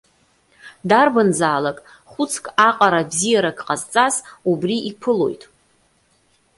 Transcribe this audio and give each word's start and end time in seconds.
Дарбанзаалак, 0.89 1.77
хәыцк 2.11 2.45
аҟара 2.67 3.01
бзиарак 3.09 3.57
ҟазҵаз, 3.67 4.15
убри 4.51 4.77
иԥылоит. 4.89 5.43